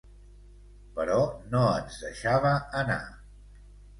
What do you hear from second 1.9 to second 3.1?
deixava anar.